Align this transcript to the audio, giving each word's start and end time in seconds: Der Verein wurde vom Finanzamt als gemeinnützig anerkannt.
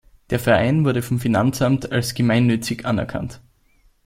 Der 0.31 0.39
Verein 0.39 0.83
wurde 0.83 1.03
vom 1.03 1.19
Finanzamt 1.19 1.91
als 1.91 2.15
gemeinnützig 2.15 2.87
anerkannt. 2.87 3.39